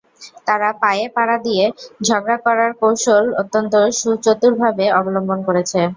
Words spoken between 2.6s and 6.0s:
কৌশল অত্যন্ত সুচতুরভাবে অবলম্বন করেছে।